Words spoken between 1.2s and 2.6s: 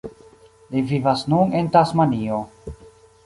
nun en Tasmanio.